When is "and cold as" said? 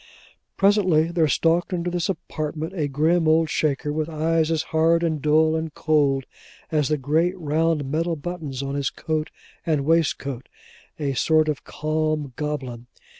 5.55-6.87